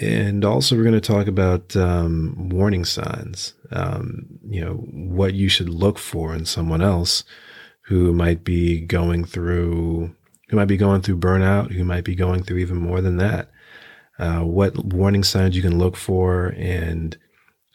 And 0.00 0.44
also, 0.44 0.74
we're 0.74 0.82
going 0.82 0.94
to 0.94 1.00
talk 1.00 1.28
about 1.28 1.76
um, 1.76 2.48
warning 2.50 2.84
signs. 2.84 3.54
Um, 3.70 4.26
you 4.44 4.60
know, 4.60 4.74
what 4.74 5.34
you 5.34 5.48
should 5.48 5.68
look 5.68 5.98
for 5.98 6.34
in 6.34 6.46
someone 6.46 6.82
else 6.82 7.22
who 7.82 8.12
might 8.12 8.42
be 8.42 8.80
going 8.80 9.24
through, 9.24 10.16
who 10.48 10.56
might 10.56 10.66
be 10.66 10.76
going 10.76 11.02
through 11.02 11.18
burnout, 11.18 11.72
who 11.72 11.84
might 11.84 12.04
be 12.04 12.14
going 12.14 12.42
through 12.42 12.58
even 12.58 12.76
more 12.76 13.00
than 13.00 13.16
that. 13.16 13.50
Uh, 14.18 14.40
what 14.40 14.84
warning 14.84 15.24
signs 15.24 15.56
you 15.56 15.62
can 15.62 15.78
look 15.78 15.96
for, 15.96 16.54
and 16.56 17.16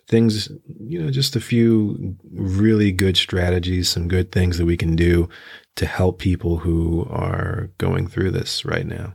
things, 0.08 0.50
you 0.80 1.02
know, 1.02 1.12
just 1.12 1.36
a 1.36 1.42
few 1.42 2.16
really 2.32 2.92
good 2.92 3.18
strategies, 3.18 3.90
some 3.90 4.08
good 4.08 4.32
things 4.32 4.58
that 4.58 4.66
we 4.66 4.78
can 4.78 4.96
do 4.96 5.28
to 5.76 5.86
help 5.86 6.20
people 6.20 6.58
who 6.58 7.06
are 7.10 7.70
going 7.78 8.08
through 8.08 8.32
this 8.32 8.64
right 8.66 8.88
now 8.88 9.14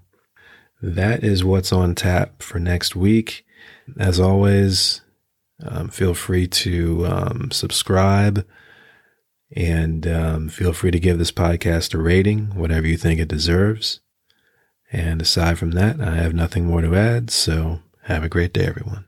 that 0.85 1.25
is 1.25 1.43
what's 1.43 1.73
on 1.73 1.95
tap 1.95 2.43
for 2.43 2.59
next 2.59 2.95
week. 2.95 3.47
As 3.99 4.21
always, 4.21 5.01
um, 5.63 5.89
feel 5.89 6.13
free 6.13 6.47
to 6.49 7.07
um, 7.07 7.51
subscribe 7.51 8.47
and 9.55 10.07
um, 10.07 10.49
feel 10.49 10.73
free 10.73 10.91
to 10.91 11.01
give 11.01 11.19
this 11.19 11.33
podcast 11.33 11.95
a 11.95 11.99
rating, 11.99 12.55
whatever 12.57 12.87
you 12.87 12.97
think 12.97 13.21
it 13.21 13.29
deserves. 13.29 14.01
And 14.93 15.23
aside 15.23 15.59
from 15.59 15.73
that, 15.73 16.01
I 16.01 16.17
have 16.17 16.35
nothing 16.35 16.67
more 16.67 16.81
to 16.81 16.95
add. 16.95 17.31
So 17.31 17.81
have 18.03 18.23
a 18.23 18.29
great 18.29 18.53
day, 18.53 18.67
everyone. 18.67 19.07